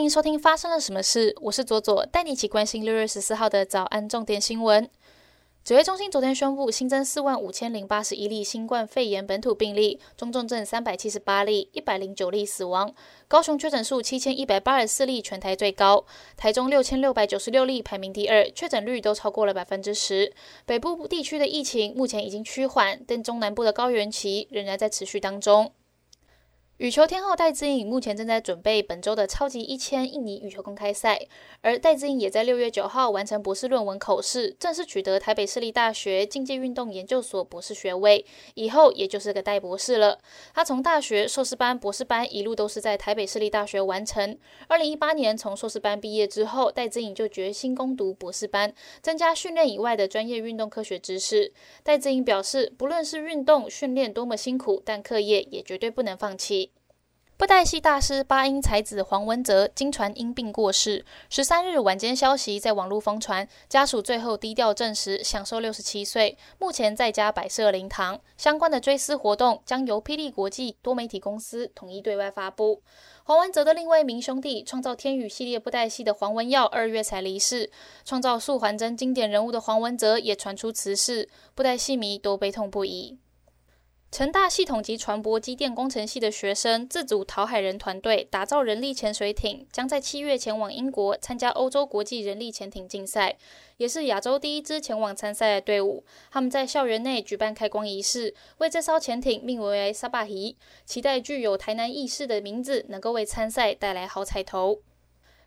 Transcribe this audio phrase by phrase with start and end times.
[0.00, 4.88] 欢迎收听发生了什么事，我是左左，带你一起关心六月十四号的早安重点新闻。
[5.62, 12.94] 指挥中心昨天宣布新增四万五千零八十一例新冠肺炎本土病例，中重症三百七十八例，一百零九例死亡。
[13.28, 20.32] 高雄确诊数七千一百八十四例，全台最高；台中六千六百九十六例，排名第二，确诊率都超过了百分之十。
[20.64, 25.70] 北部地区的疫情目前已经趋缓，但中南部的高原期仍然在持续当中。
[26.80, 31.20] 羽球天后戴资颖目前正在准备本周的超级一千印尼羽球公开赛，
[31.60, 40.18] 而戴资颖也在六月九号完成博士论文口试，正式取得台北市立大学竞技运动研究所博士学位，以后也就是个戴博士了。
[40.54, 44.38] 他从大学、硕士班、博士班一路都是在台北市立大学完成。
[44.66, 48.72] 二零一八年从硕士班毕业之后，戴资颖就决心攻读博士班，
[49.02, 51.52] 增加训练以外的专业运动科学知识。
[51.82, 56.69] 戴资颖表示，不论是运动训练多么辛苦，但课业也绝对不能放弃。
[57.40, 68.20] 布袋戏大师八音才子黄文泽经传因病过世，十三日晚间消息在网络疯传，家属最后低调证实享受六十七岁，目前在家摆设灵堂。
[68.36, 72.82] 相关的追思活动将由霹雳国际多媒体公司统一对外发布。
[73.24, 77.70] 黄文泽的另外一名兄弟，创造天宇系列布袋戏的黄文耀，二月才离世。
[78.04, 83.16] 创造素还真经典人物的黄文泽也传出辞世，布袋戏迷都悲痛不已。
[84.10, 93.36] 成大系统及船舶机电工程系的学生自组讨海人团队，打造人力潜水艇，将在七月前往英国参加欧洲国际人力潜艇竞赛，
[93.76, 96.02] 也是亚洲第一支前往参赛的队伍。
[96.32, 104.80] 他们在校园内举办开光仪式，为这艘潜艇命名为“沙巴希”，期待具有台南意识的名字能够为参赛带来好彩头。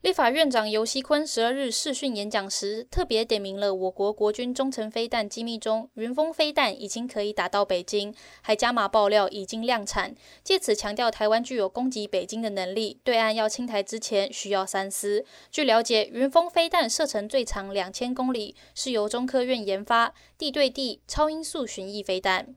[0.00, 13.00] 立法院长游锡坤十二日视讯演讲时，特别点名了我国国军中程飞弹机密中，云峰飞弹已经可以打到北京，还加码爆料已经量产，借此强调台湾具有攻击北京的能力。
[13.02, 15.24] 对岸要清台之前需要三思。
[15.50, 22.54] 据了解，云峰飞弹射程最长两千公里，是由中科院研发，地对地超音速巡弋飞弹。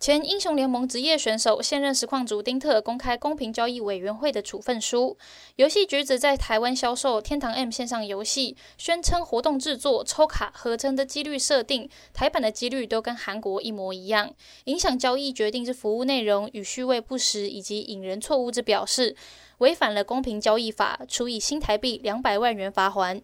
[0.00, 5.18] 前英雄联盟职业选手、现任实况主丁特公开公平交易委员会的处分书。
[5.56, 14.32] 游戏橘子在台湾销售天堂 M 线上游戏，宣称活动制作、抽卡、合成的几率设定，台版的几率都跟韩国一模一样。
[14.64, 19.14] 影响交易决定之服务内容与虚伪不实以及引人错误之表示，
[19.58, 23.20] 违反了公平交易法，处以新台币两百万元罚锾。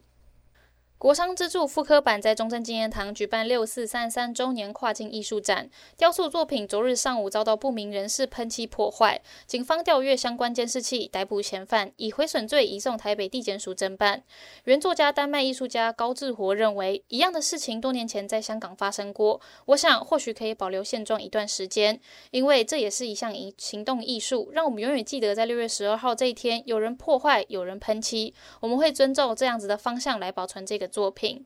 [0.99, 14.23] 国商资助复刻版在中正纪念堂举办六四三三周年跨境艺术展，雕塑作品昨日上午遭到不明人士喷漆破坏，警方调阅相关监视器，逮捕嫌犯，以毁损罪移送台北地检署侦办。
[14.65, 30.86] 原作家丹麦艺术家高志活认为，一样的事情多年前在香港发生过，我想或许可以保留现状一段时间，因为这也是一项行行动艺术，让我们永远记得在六月十二号这一天，有人破坏，有人喷漆，我们会尊重这样子的方向来保存这个。
[30.87, 31.45] 作品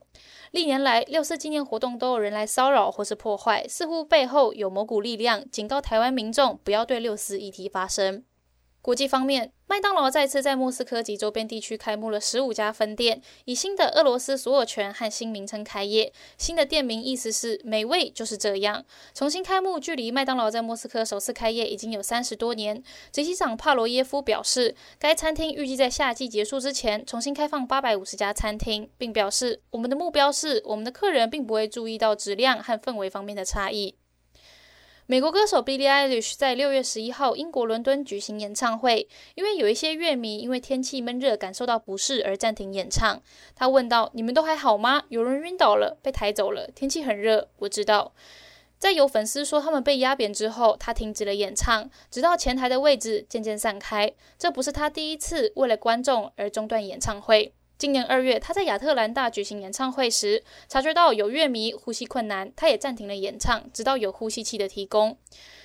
[0.51, 8.23] 历年来六四纪念活动都有人来骚扰或是破坏，似乎背后有某股力量警告台湾民众不要对六四议题发声。
[8.81, 16.11] 国际方面，麦当劳再次在莫斯科及周边地区开幕了十五家分店，以新的俄罗斯所有权和新名称开业。
[16.39, 18.83] 新的店名意思是“美味就是这样”。
[19.13, 22.83] 重新开幕距离麦当劳在莫斯科首次开业已经有三十多年。
[23.11, 33.95] 执行长帕罗耶夫表示，该餐厅预计在夏季结束之前重新开放八百五十家餐厅，并表示我们的目标是我们的客人并不会注意到质量和氛围方面的差异。
[35.11, 43.21] 美国歌手 Billie Eilish 在六月十一号英国伦敦举行演唱会，因为有一些乐迷因为天气闷热感受到不适而暂停演唱。
[43.53, 45.03] 他问道：“你们都还好吗？
[45.09, 46.65] 有人晕倒了，被抬走了。
[46.73, 48.13] 天气很热，我知道。”
[48.79, 54.13] 在有粉丝说他们被压扁之后，他停止了演唱，直到前台的位置渐渐散开。
[54.39, 57.53] 这不是他第一次为了观众而中断演唱会。
[57.81, 65.17] 今年二月，他在亚特兰大举行演唱会时，察觉到有乐迷呼吸困难，他也暂停了演唱，直到有呼吸器的提供。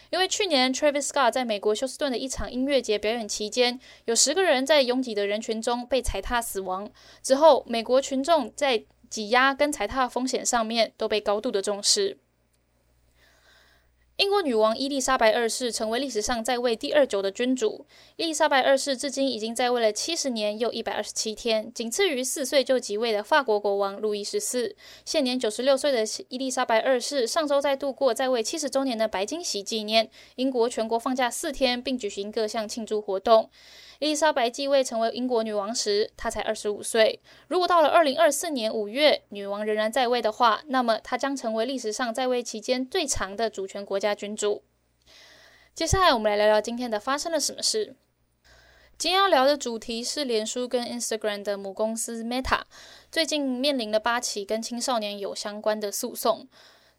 [0.08, 6.90] 因为去年 Travis Scott 在美国休斯顿的一场音乐节表演期间，有十个人在拥挤的人群中被踩踏死亡。
[7.22, 12.16] 之后，美国群众在挤压跟踩踏风险上面都被高度的重视。
[14.16, 17.84] 英国女王伊丽莎白二世成为历史上在位第二久的君主。
[18.16, 24.74] 伊丽莎白二世至今已经在位了七十年又一百二十七天，仅次于四岁就即位的法国国王路易十四。
[25.04, 33.50] 现年九十六岁的伊丽莎白二世上周在度过在位七十周年的白金禧纪念，英国全国放假四天，并举行各项庆祝活动。
[33.98, 37.20] 伊丽莎白继位成为英国女王时，她才二十五岁。
[37.48, 44.62] 如果到了二零二四年五月，女王仍然在位的话，那么她将成为历史上在位期间最长的主权国家君主。
[45.74, 47.96] 接下来，我们来聊聊今天的发生了什么事。
[48.98, 52.62] 今天要聊的主题是脸书跟 Instagram 的母公司 Meta
[53.12, 56.48] 最近面临了八起跟青少年有相关的诉讼。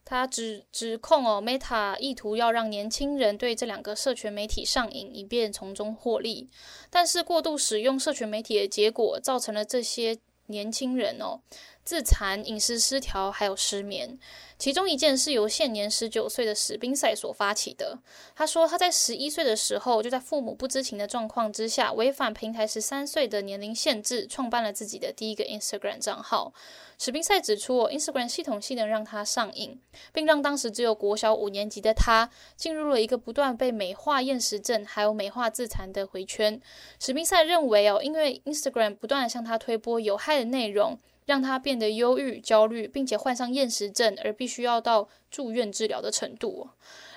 [0.09, 6.49] 他指指控哦，Meta 意图要让年轻人对这两个社群媒体上瘾，以便从中获利。
[6.89, 11.41] 但是过度使用社群媒体的结果，造成了这些年轻人哦。
[11.87, 14.19] 自残、饮食失调，还有失眠。
[14.59, 17.97] 其中一件是由现年十九岁的史宾塞所发起的。
[18.35, 26.53] 他说，他在十一岁的时候，就在父母不知情的状况之下，违反平台十三岁的年龄限制，创办了自己的第一个 Instagram 账号。
[26.97, 29.79] 史宾塞指出，Instagram 系统性能让他上瘾，
[30.11, 36.59] 并让当时只有国小五年级的他进入了一个不断被美化厌食症，还有美化自残的回圈。
[36.99, 40.99] 史宾塞认为，哦，因为 Instagram 不断向他推播有害的内容。
[41.27, 46.69] 让他变得忧郁、焦虑，并且患上厌食症，而必须要到住院治疗的程度。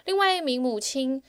[0.04, 1.22] 另外一名母亲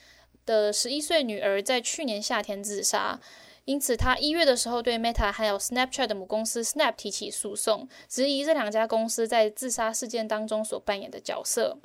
[0.44, 3.20] 的十一岁女儿在去年夏天自杀，
[3.64, 11.78] 因此她一月的时候对 Meta 还有 Snapchat 的母公司 Snap 提起诉讼，质疑这两家公司在自杀事件当中所扮演的角色。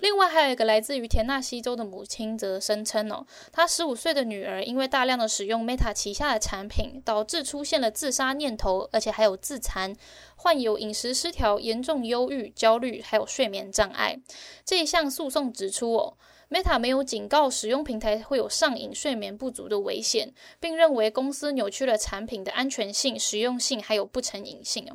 [0.00, 9.96] 另外还有一个来自于田纳西州的母亲则声称哦，她十五岁的女儿因为大量的使用 Meta 旗下的产品，导致出现了自杀念头，而且还有自残，
[10.36, 14.20] 患有饮食失调、严重忧郁、焦虑，还有睡眠障碍。
[14.64, 16.16] 这一项诉讼指出哦
[16.48, 24.86] ，Meta 没有警告使用平台会有上瘾、睡眠不足的危险，并认为公司扭曲了产品的安全性、实用性还有不成瘾性。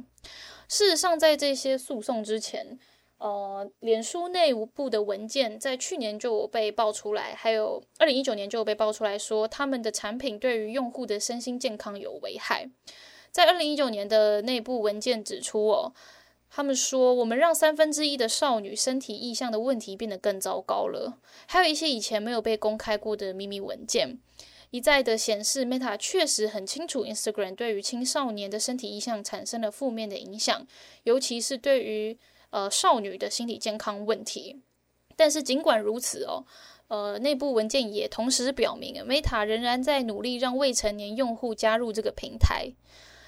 [0.69, 2.79] 事实上，在这些诉讼之前。
[3.24, 12.70] 呃，脸书内部的文件在去年就被爆出来，还有二零一九年就被爆出来说，他们的产品对于用户的身心健康有危害。
[13.31, 15.94] 在二零一九年的内部文件指出，哦，
[16.50, 21.18] 他们说我们让三分之一的少女身体意向的问题变得更糟糕了。
[21.48, 24.20] 还有一些以前没有被公开过的秘密文件，
[24.72, 30.68] 一再的显示，Meta 确实很清楚 Instagram 对于青少年的身体意向产生了负面的影响，
[31.04, 32.18] 尤其是对于。
[32.53, 34.61] 呃，少女的心理健康问题，
[35.15, 36.45] 但是尽管如此哦，
[36.88, 42.71] 呃，内部文件也同时表明，Meta 仍然在努力让未成年用户加入这个平台。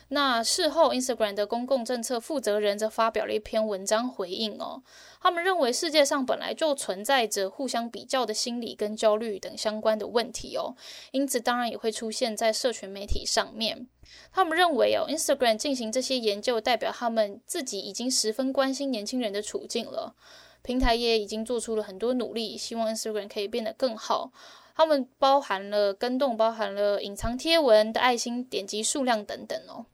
[0.10, 4.84] 那事后，Instagram 的公共政策负责人则发表了一篇文章回应哦。
[5.19, 10.75] 他们认为世界上本来就存在着互相比较的心理跟焦虑等相关的问题哦，
[11.12, 13.88] 因此当然也会出现在社群媒体上面。
[14.31, 20.16] 他们认为哦，Instagram 进行这些研究，代表他们自己已经十分关心年轻人的处境了。
[20.62, 24.31] 平台也已经做出了很多努力，希望 Instagram 可以变得更好。
[24.75, 29.86] 他们包含了跟动，包含了隐藏贴文的爱心点击数量等等哦。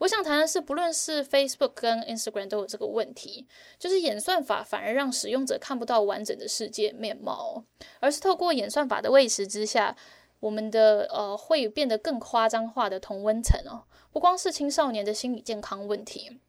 [0.00, 3.46] 我想谈的是，不论是 Facebook 跟 Instagram 都有这个问题，
[3.78, 7.62] 就是演算法反而让使用者看不到完整的世界面貌，
[8.00, 9.94] 而是透过演算法的喂食之下，
[10.40, 13.84] 我们的呃会变得更夸张化的同温层哦。
[14.10, 16.40] 不光是青少年的心理健康问题，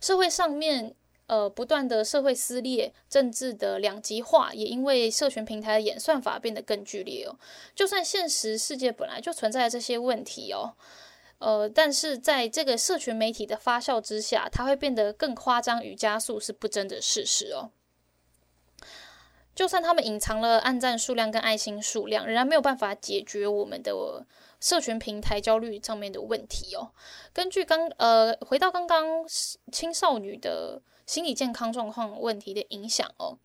[0.00, 0.96] 社会上面
[1.28, 7.38] 呃不断的社会撕裂、政治的两极化，也因为社群平台的演算法变得更剧烈哦。
[7.76, 10.74] 就算现实世界本来就存在这些问题哦。
[11.44, 17.70] 呃，但是在这个社群媒体的发酵之下，它会变得更夸张与加速，是不争的事实哦。
[19.54, 23.92] 就算他们隐藏了按赞数量跟爱心数量，仍然没有办法解决我们的
[24.58, 26.92] 社群平台焦虑上面的问题哦。
[27.34, 29.04] 根据刚呃，回到刚刚
[29.70, 33.38] 青少女的心理健康状况问题的影响哦，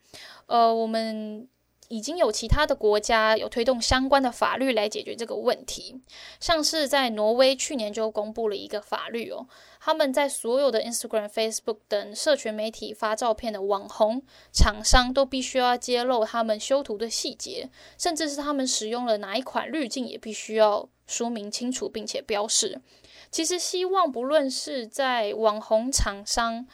[0.48, 1.50] 呃，我们。
[1.89, 6.00] 已经有其他的国家有推动相关的法律来解决这个问题，
[6.39, 9.48] 像是在挪威去年就公布了一个法律哦，
[9.79, 14.22] 他们在所有的 Instagram、Facebook 等社群媒体发照片的网红
[14.53, 22.79] 厂商都必须要揭露他们修图的细节，甚至是他们使用了哪一款滤镜也必须要说明清楚并且标示。
[23.31, 26.67] 其实希望不论是在网红厂商。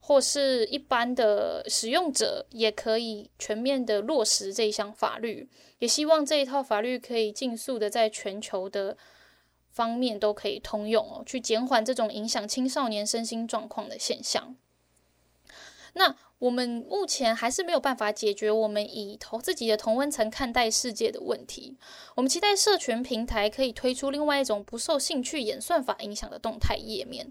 [0.00, 8.96] 或是一般的使用者也可以全面的落实这一项法律，也希望这一套法律可以尽速的在全球的
[9.70, 14.56] 方面都可以通用哦，去减缓这种影响青少年身心状况的现象。
[15.94, 16.16] 那。
[16.40, 21.76] 我们目前还是没有办法解决我们以同自己的同温层看待世界的问题。
[22.14, 27.30] 我们期待社群平台可以推出另外一种不受兴趣演算法影响的动态页面，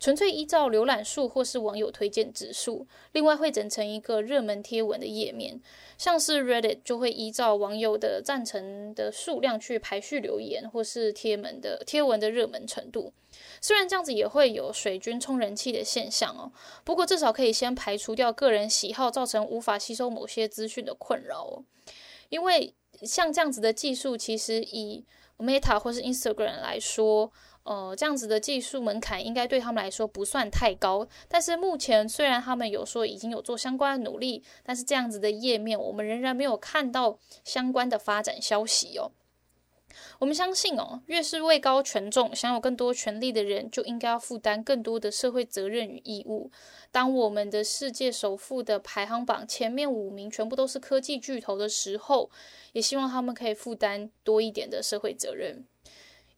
[0.00, 5.60] 纯粹依照浏览数或是网友推荐指数，另外会整成一个热门贴文的页面，
[5.98, 13.12] 像是 Reddit 就会依照网友的赞成的数量去排序留言或是贴文的贴文的热门程度。
[13.60, 16.50] 虽然这样子也会有水军充人气的现象哦，
[16.82, 21.62] 不过至少可以先排除掉个人喜好造成无法吸收某些资讯的困扰哦。
[22.30, 25.04] 因为像这样子的技术，其实以
[25.38, 27.30] Meta 或是 Instagram 来说，
[27.62, 31.06] 呃，这样子的技术门槛应该对他们来说不算太高。
[31.28, 39.12] 但是目前虽然他们有说已经有做相关的努力，但是这样子的页面我们仍然没有看到相关的发展消息哦。
[40.20, 46.50] 我们相信哦，越是位高权重、享有更多权力的人，就应该要负担更多的社会责任与义务。
[46.92, 52.30] 当我们的世界首富的排行榜前面五名全部都是科技巨头的时候，
[52.72, 55.66] 也希望他们可以负担多一点的社会责任。